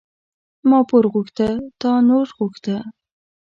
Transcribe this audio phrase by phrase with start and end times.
[0.69, 1.47] ما پور غوښته
[1.81, 2.75] تا نور غوښته.